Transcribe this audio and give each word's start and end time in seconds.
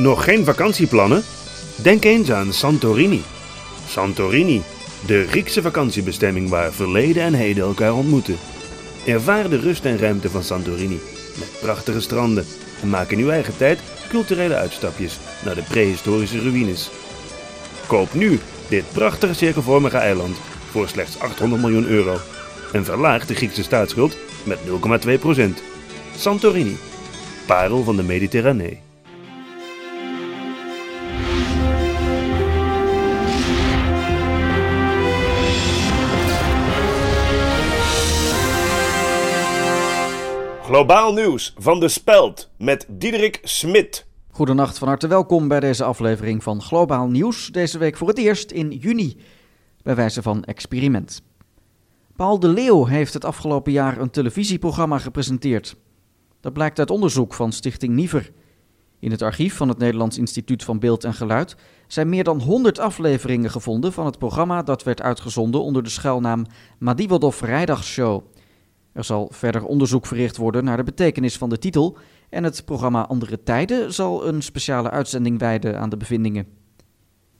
Nog 0.00 0.24
geen 0.24 0.44
vakantieplannen? 0.44 1.22
Denk 1.82 2.04
eens 2.04 2.30
aan 2.30 2.52
Santorini. 2.52 3.22
Santorini, 3.88 4.62
de 5.06 5.26
Griekse 5.28 5.62
vakantiebestemming 5.62 6.48
waar 6.48 6.72
verleden 6.72 7.22
en 7.22 7.34
heden 7.34 7.64
elkaar 7.64 7.94
ontmoeten. 7.94 8.36
Ervaar 9.06 9.48
de 9.48 9.58
rust 9.58 9.84
en 9.84 9.98
ruimte 9.98 10.30
van 10.30 10.42
Santorini 10.42 11.00
met 11.38 11.58
prachtige 11.60 12.00
stranden 12.00 12.46
en 12.82 12.88
maak 12.88 13.10
in 13.10 13.18
uw 13.18 13.30
eigen 13.30 13.56
tijd 13.56 13.78
culturele 14.08 14.54
uitstapjes 14.54 15.18
naar 15.44 15.54
de 15.54 15.62
prehistorische 15.62 16.40
ruïnes. 16.40 16.90
Koop 17.86 18.14
nu 18.14 18.38
dit 18.68 18.84
prachtige 18.92 19.34
cirkelvormige 19.34 19.98
eiland 19.98 20.36
voor 20.70 20.88
slechts 20.88 21.18
800 21.18 21.62
miljoen 21.62 21.86
euro 21.86 22.16
en 22.72 22.84
verlaag 22.84 23.26
de 23.26 23.34
Griekse 23.34 23.62
staatsschuld 23.62 24.16
met 24.44 24.58
0,2%. 25.38 25.42
Santorini, 26.16 26.76
parel 27.46 27.84
van 27.84 27.96
de 27.96 28.02
Mediterranee. 28.02 28.89
Globaal 40.70 41.12
nieuws 41.12 41.54
van 41.58 41.80
de 41.80 41.88
Speld 41.88 42.50
met 42.58 42.86
Diederik 42.88 43.38
Smit. 43.42 44.06
Goedenacht, 44.30 44.78
van 44.78 44.88
harte 44.88 45.06
welkom 45.06 45.48
bij 45.48 45.60
deze 45.60 45.84
aflevering 45.84 46.42
van 46.42 46.62
Globaal 46.62 47.08
Nieuws. 47.08 47.46
Deze 47.46 47.78
week 47.78 47.96
voor 47.96 48.08
het 48.08 48.18
eerst 48.18 48.50
in 48.50 48.70
juni, 48.70 49.16
bij 49.82 49.94
wijze 49.94 50.22
van 50.22 50.44
experiment. 50.44 51.22
Paul 52.16 52.38
de 52.38 52.48
Leeuw 52.48 52.84
heeft 52.84 53.14
het 53.14 53.24
afgelopen 53.24 53.72
jaar 53.72 53.98
een 53.98 54.10
televisieprogramma 54.10 54.98
gepresenteerd. 54.98 55.76
Dat 56.40 56.52
blijkt 56.52 56.78
uit 56.78 56.90
onderzoek 56.90 57.34
van 57.34 57.52
Stichting 57.52 57.94
Niever. 57.94 58.32
In 58.98 59.10
het 59.10 59.22
archief 59.22 59.56
van 59.56 59.68
het 59.68 59.78
Nederlands 59.78 60.18
Instituut 60.18 60.64
van 60.64 60.78
Beeld 60.78 61.04
en 61.04 61.14
Geluid 61.14 61.56
zijn 61.86 62.08
meer 62.08 62.24
dan 62.24 62.40
100 62.40 62.78
afleveringen 62.78 63.50
gevonden 63.50 63.92
van 63.92 64.06
het 64.06 64.18
programma 64.18 64.62
dat 64.62 64.82
werd 64.82 65.02
uitgezonden 65.02 65.62
onder 65.62 65.82
de 65.82 65.88
schuilnaam 65.90 66.46
Madivodov 66.78 67.36
Vrijdagshow. 67.36 68.22
Er 68.92 69.04
zal 69.04 69.28
verder 69.32 69.64
onderzoek 69.64 70.06
verricht 70.06 70.36
worden 70.36 70.64
naar 70.64 70.76
de 70.76 70.82
betekenis 70.82 71.38
van 71.38 71.48
de 71.48 71.58
titel 71.58 71.96
en 72.30 72.44
het 72.44 72.64
programma 72.64 73.06
Andere 73.06 73.42
Tijden 73.42 73.92
zal 73.92 74.26
een 74.26 74.42
speciale 74.42 74.90
uitzending 74.90 75.38
wijden 75.38 75.78
aan 75.78 75.90
de 75.90 75.96
bevindingen. 75.96 76.46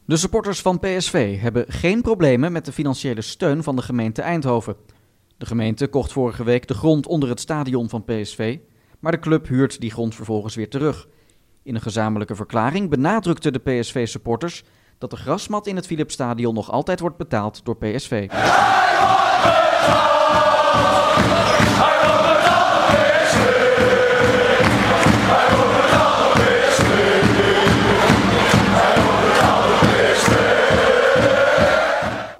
De 0.05 0.17
supporters 0.17 0.61
van 0.61 0.79
PSV 0.79 1.41
hebben 1.41 1.65
geen 1.69 2.03
problemen 2.03 2.53
met 2.53 2.65
de 2.65 2.73
financiële 2.73 3.20
steun 3.20 3.62
van 3.62 3.77
de 3.77 3.83
gemeente 3.83 4.23
Eindhoven. 4.23 4.77
De 5.39 5.47
gemeente 5.47 5.89
kocht 5.89 6.12
vorige 6.12 6.45
week 6.45 6.67
de 6.67 6.75
grond 6.75 7.07
onder 7.07 7.29
het 7.29 7.41
stadion 7.41 7.89
van 7.89 8.05
PSV, 8.05 8.59
maar 8.98 9.12
de 9.12 9.19
club 9.19 9.48
huurt 9.48 9.81
die 9.81 9.91
grond 9.91 10.14
vervolgens 10.14 10.55
weer 10.55 10.69
terug. 10.69 11.09
In 11.62 11.75
een 11.75 11.81
gezamenlijke 11.81 12.35
verklaring 12.35 12.91
benadrukten 12.91 13.53
de 13.53 13.59
PSV-supporters 13.59 14.64
dat 14.98 15.11
de 15.11 15.17
grasmat 15.17 15.67
in 15.67 15.77
het 15.77 15.87
Philipsstadion 15.87 16.55
nog 16.55 16.70
altijd 16.70 17.01
wordt 17.01 17.17
betaald 17.17 17.64
door 17.64 17.77
PSV. 17.77 18.29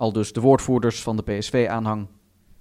Al 0.01 0.12
dus 0.12 0.33
de 0.33 0.41
woordvoerders 0.41 1.03
van 1.03 1.17
de 1.17 1.23
PSV-aanhang. 1.23 2.06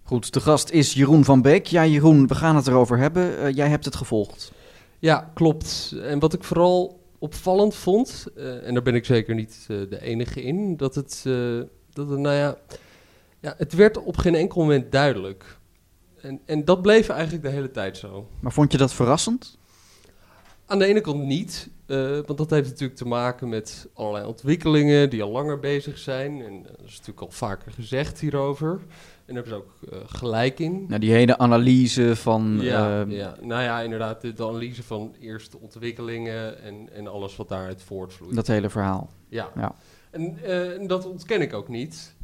Goed, 0.03 0.34
de 0.34 0.40
gast 0.40 0.70
is 0.70 0.94
Jeroen 0.94 1.25
van 1.25 1.42
Beek. 1.42 1.66
Ja, 1.66 1.86
Jeroen, 1.86 2.28
we 2.28 2.36
gaan 2.36 2.56
het 2.56 2.67
erover 2.67 2.97
hebben. 2.97 3.40
Uh, 3.40 3.56
jij 3.56 3.67
hebt 3.67 3.86
het 3.86 3.95
gevolgd. 3.95 4.52
Ja, 5.00 5.31
klopt. 5.34 5.95
En 6.02 6.20
wat 6.20 6.34
ik 6.34 6.44
vooral 6.44 7.03
opvallend 7.20 7.75
vond, 7.75 8.25
uh, 8.36 8.67
en 8.67 8.73
daar 8.73 8.84
ben 8.84 8.95
ik 8.95 9.06
zeker 9.06 9.36
niet 9.36 9.67
uh, 9.67 9.90
de 9.90 10.02
enige 10.02 10.42
in, 10.42 10.78
dat 10.78 10.95
het, 10.95 11.22
dat 11.94 12.09
het, 12.09 12.20
nou 12.20 12.36
ja, 12.36 12.58
ja, 13.40 13.53
het 13.58 13.73
werd 13.73 13.97
op 13.97 14.17
geen 14.17 14.36
enkel 14.36 14.62
moment 14.62 14.92
duidelijk. 14.92 15.59
En, 16.22 16.40
en 16.46 16.66
dat 16.66 16.81
bleef 16.81 17.09
eigenlijk 17.09 17.44
de 17.44 17.50
hele 17.50 17.72
tijd 17.72 17.97
zo. 17.97 18.28
Maar 18.40 18.52
vond 18.52 18.72
je 18.72 18.78
dat 18.78 18.94
verrassend? 18.94 19.57
Aan 20.66 20.80
de 20.80 20.85
ene 20.85 21.02
kant 21.02 21.24
niet, 21.24 21.69
uh, 21.88 22.12
want 22.12 22.38
dat 22.38 22.50
heeft 22.50 22.69
natuurlijk 22.69 22.97
te 22.97 23.07
maken 23.07 23.50
met 23.50 23.88
allerlei 23.94 24.25
ontwikkelingen 24.25 25.09
die 25.09 25.24
al 25.24 25.29
langer 25.29 25.59
bezig 25.59 25.97
zijn. 25.97 26.41
En 26.41 26.63
dat 26.63 26.85
is 26.85 26.91
natuurlijk 26.91 27.22
al 27.22 27.31
vaker 27.31 27.72
gezegd 27.72 28.19
hierover. 28.19 28.72
En 29.25 29.35
daar 29.35 29.44
hebben 29.44 29.53
ze 29.53 29.56
ook 29.56 29.94
uh, 29.94 30.00
gelijk 30.06 30.59
in. 30.59 30.85
Nou, 30.88 31.00
die 31.00 31.12
hele 31.12 31.38
analyse 31.38 32.16
van... 32.16 32.58
Ja, 32.62 33.06
uh, 33.06 33.18
ja. 33.18 33.35
nou 33.41 33.62
ja, 33.62 33.81
inderdaad, 33.81 34.22
de, 34.22 34.34
de, 34.34 34.44
analyse 34.44 34.84
van 34.84 35.16
eerst 35.19 35.52
de 35.52 35.58
ontwikkelingen 35.58 36.62
en, 36.62 36.90
en 36.94 37.08
alles 37.08 37.35
wat 37.35 37.50
daaruit 37.50 37.81
voortvloeit. 37.81 38.35
Dat 38.35 38.47
hele 38.47 38.69
verhaal. 38.69 39.09
Ja, 39.29 39.50
ja. 39.56 39.75
En, 40.09 40.44
en 40.79 40.88
dat 40.88 41.06
ontken 41.06 41.41
ik 41.41 41.53
ook 41.53 41.68
niet. 41.68 42.16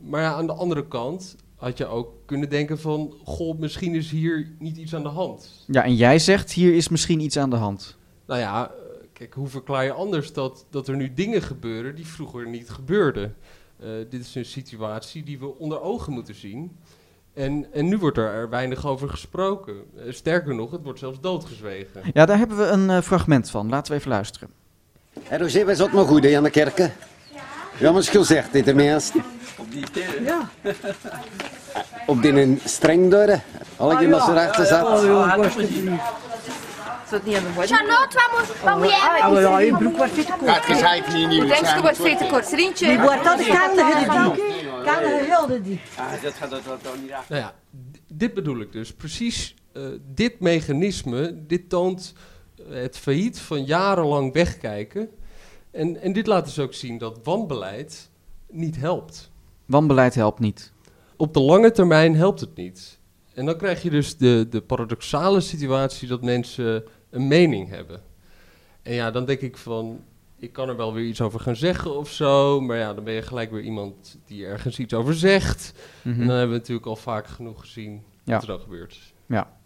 maar 0.00 0.20
ja, 0.20 0.32
aan 0.32 0.46
de 0.46 0.52
andere 0.52 0.88
kant 0.88 1.36
had 1.60 1.78
je 1.78 1.86
ook 1.86 2.12
kunnen 2.24 2.48
denken 2.48 2.78
van... 2.78 3.14
goh, 3.24 3.58
misschien 3.58 3.94
is 3.94 4.10
hier 4.10 4.50
niet 4.58 4.76
iets 4.76 4.94
aan 4.94 5.02
de 5.02 5.08
hand. 5.08 5.64
Ja, 5.66 5.84
en 5.84 5.94
jij 5.94 6.18
zegt, 6.18 6.52
hier 6.52 6.74
is 6.74 6.88
misschien 6.88 7.20
iets 7.20 7.36
aan 7.36 7.50
de 7.50 7.56
hand. 7.56 7.96
Nou 8.26 8.40
ja, 8.40 8.70
kijk, 9.12 9.34
hoe 9.34 9.48
verklaar 9.48 9.84
je 9.84 9.92
anders 9.92 10.32
dat, 10.32 10.66
dat 10.70 10.88
er 10.88 10.96
nu 10.96 11.14
dingen 11.14 11.42
gebeuren 11.42 11.94
die 11.94 12.06
vroeger 12.06 12.48
niet 12.48 12.70
gebeurden? 12.70 13.36
Uh, 13.80 13.88
dit 14.10 14.20
is 14.20 14.34
een 14.34 14.44
situatie 14.44 15.22
die 15.22 15.38
we 15.38 15.58
onder 15.58 15.80
ogen 15.80 16.12
moeten 16.12 16.34
zien. 16.34 16.76
En, 17.34 17.66
en 17.72 17.88
nu 17.88 17.98
wordt 17.98 18.16
er, 18.16 18.32
er 18.32 18.48
weinig 18.48 18.86
over 18.86 19.08
gesproken. 19.08 19.74
Uh, 19.96 20.12
sterker 20.12 20.54
nog, 20.54 20.70
het 20.70 20.82
wordt 20.82 20.98
zelfs 20.98 21.20
doodgezwegen. 21.20 22.02
Ja, 22.12 22.26
daar 22.26 22.38
hebben 22.38 22.56
we 22.56 22.64
een 22.64 22.88
uh, 22.88 23.00
fragment 23.00 23.50
van. 23.50 23.68
Laten 23.68 23.92
we 23.92 23.98
even 23.98 24.10
luisteren. 24.10 24.50
Hé 25.22 25.38
Roger, 25.38 25.66
wij 25.66 25.74
zat 25.74 25.92
maar 25.92 26.04
goed 26.04 26.24
hè, 26.24 26.36
aan 26.36 26.42
de 26.42 26.50
kerken? 26.50 26.92
Ja, 27.80 27.92
maar 27.92 28.02
schil 28.02 28.24
zegt 28.24 28.52
dit 28.52 28.64
tenminste. 28.64 29.18
Op 29.56 29.72
die 29.72 29.90
teren? 29.90 30.24
Ja. 30.24 30.48
Op 32.06 32.22
die 32.22 32.58
streng 32.64 33.10
door, 33.10 33.40
Alle 33.76 33.96
keer 33.96 34.14
als 34.14 34.28
er 34.28 34.36
achter 34.36 34.66
zat. 34.66 34.86
Oh, 34.86 35.56
niet. 35.56 36.00
Zat 37.10 37.24
niet 37.24 37.36
aan 37.36 37.42
de. 37.42 37.66
Charlotte, 37.66 38.18
moet 38.78 38.88
jij 38.88 39.30
met 39.32 39.42
Ja, 39.42 39.58
je 39.58 39.76
broek 39.76 39.96
veel 39.96 40.24
te 40.24 40.32
kort. 40.38 40.54
Het 40.54 40.64
gezegd 40.64 41.12
niet 41.14 41.28
nieuw. 41.28 41.42
Ik 41.42 41.48
denk 41.48 41.64
dat 41.64 41.80
wordt 41.80 41.96
veel 41.96 42.16
te 42.16 42.26
kort. 42.26 42.52
Rientje. 42.52 42.86
Die 42.86 43.00
wordt 43.00 43.24
dat 43.24 43.46
kandige 43.46 43.98
die. 43.98 44.84
Kandige 44.84 45.24
wilde 45.26 45.62
die. 45.62 45.80
Dat 46.22 46.34
gaat 46.34 46.50
dat 46.50 46.62
toch 46.64 46.96
niet 47.02 47.12
af. 47.12 47.28
Nou 47.28 47.40
ja, 47.40 47.54
dit 48.06 48.34
bedoel 48.34 48.60
ik 48.60 48.72
dus. 48.72 48.92
Precies 48.92 49.54
uh, 49.72 49.82
dit 50.14 50.40
mechanisme, 50.40 51.46
dit 51.46 51.68
toont 51.68 52.14
het 52.68 52.98
failliet 52.98 53.40
van 53.40 53.64
jarenlang 53.64 54.32
wegkijken. 54.32 55.10
En, 55.70 56.00
en 56.00 56.12
dit 56.12 56.26
laat 56.26 56.44
dus 56.44 56.58
ook 56.58 56.74
zien 56.74 56.98
dat 56.98 57.20
wanbeleid 57.22 58.10
niet 58.50 58.76
helpt. 58.76 59.30
Wanbeleid 59.66 60.14
helpt 60.14 60.38
niet. 60.38 60.72
Op 61.16 61.34
de 61.34 61.40
lange 61.40 61.70
termijn 61.70 62.16
helpt 62.16 62.40
het 62.40 62.56
niet. 62.56 62.98
En 63.34 63.46
dan 63.46 63.56
krijg 63.56 63.82
je 63.82 63.90
dus 63.90 64.16
de, 64.16 64.46
de 64.50 64.60
paradoxale 64.60 65.40
situatie 65.40 66.08
dat 66.08 66.22
mensen 66.22 66.84
een 67.10 67.28
mening 67.28 67.68
hebben. 67.68 68.02
En 68.82 68.94
ja, 68.94 69.10
dan 69.10 69.24
denk 69.24 69.40
ik 69.40 69.56
van, 69.56 70.04
ik 70.36 70.52
kan 70.52 70.68
er 70.68 70.76
wel 70.76 70.92
weer 70.92 71.04
iets 71.04 71.20
over 71.20 71.40
gaan 71.40 71.56
zeggen 71.56 71.96
of 71.96 72.10
zo. 72.10 72.60
Maar 72.60 72.76
ja, 72.76 72.94
dan 72.94 73.04
ben 73.04 73.14
je 73.14 73.22
gelijk 73.22 73.50
weer 73.50 73.62
iemand 73.62 74.18
die 74.24 74.46
ergens 74.46 74.78
iets 74.78 74.94
over 74.94 75.14
zegt. 75.14 75.72
Mm 76.02 76.12
-hmm. 76.12 76.20
En 76.20 76.26
dan 76.26 76.36
hebben 76.36 76.54
we 76.54 76.60
natuurlijk 76.60 76.86
al 76.86 76.96
vaak 76.96 77.26
genoeg 77.26 77.60
gezien 77.60 78.02
ja. 78.24 78.32
wat 78.32 78.42
er 78.42 78.48
dan 78.48 78.60
gebeurt. 78.60 79.12
Ja. 79.26 79.58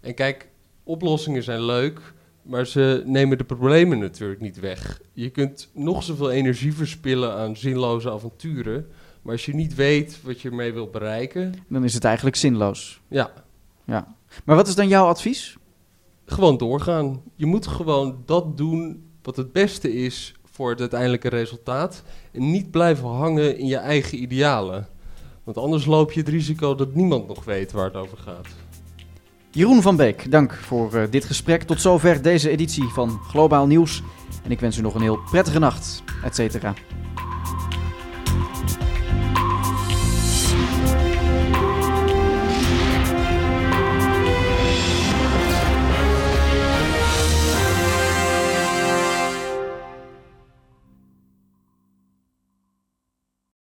En 0.00 0.14
kijk, 0.14 0.48
oplossingen 0.84 1.42
zijn 1.42 1.62
leuk, 1.62 2.00
maar 2.42 2.66
ze 2.66 3.02
nemen 3.06 3.38
de 3.38 3.44
problemen 3.44 3.98
natuurlijk 3.98 4.40
niet 4.40 4.60
weg. 4.60 5.00
Je 5.12 5.30
kunt 5.30 5.70
nog 5.74 6.02
zoveel 6.02 6.30
energie 6.30 6.74
verspillen 6.74 7.34
aan 7.34 7.56
zinloze 7.56 8.10
avonturen. 8.10 8.86
Maar 9.22 9.32
als 9.32 9.46
je 9.46 9.54
niet 9.54 9.74
weet 9.74 10.20
wat 10.22 10.40
je 10.40 10.48
ermee 10.48 10.72
wilt 10.72 10.90
bereiken... 10.90 11.54
Dan 11.68 11.84
is 11.84 11.94
het 11.94 12.04
eigenlijk 12.04 12.36
zinloos. 12.36 13.00
Ja. 13.08 13.32
ja. 13.84 14.14
Maar 14.44 14.56
wat 14.56 14.68
is 14.68 14.74
dan 14.74 14.88
jouw 14.88 15.06
advies? 15.06 15.56
Gewoon 16.24 16.56
doorgaan. 16.56 17.22
Je 17.34 17.46
moet 17.46 17.66
gewoon 17.66 18.22
dat 18.26 18.56
doen 18.56 19.04
wat 19.22 19.36
het 19.36 19.52
beste 19.52 19.92
is 19.94 20.34
voor 20.44 20.70
het 20.70 20.80
uiteindelijke 20.80 21.28
resultaat. 21.28 22.02
En 22.32 22.50
niet 22.50 22.70
blijven 22.70 23.08
hangen 23.08 23.58
in 23.58 23.66
je 23.66 23.76
eigen 23.76 24.22
idealen. 24.22 24.88
Want 25.44 25.56
anders 25.56 25.84
loop 25.84 26.12
je 26.12 26.20
het 26.20 26.28
risico 26.28 26.74
dat 26.74 26.94
niemand 26.94 27.28
nog 27.28 27.44
weet 27.44 27.72
waar 27.72 27.84
het 27.84 27.96
over 27.96 28.18
gaat. 28.18 28.46
Jeroen 29.52 29.82
van 29.82 29.96
Beek, 29.96 30.30
dank 30.30 30.54
voor 30.54 30.94
uh, 30.94 31.02
dit 31.10 31.24
gesprek. 31.24 31.62
Tot 31.62 31.80
zover 31.80 32.22
deze 32.22 32.50
editie 32.50 32.88
van 32.88 33.20
Globaal 33.28 33.66
Nieuws. 33.66 34.02
En 34.44 34.50
ik 34.50 34.60
wens 34.60 34.76
u 34.78 34.80
nog 34.80 34.94
een 34.94 35.00
heel 35.00 35.18
prettige 35.30 35.58
nacht, 35.58 36.02
et 36.24 36.34
cetera. 36.34 36.74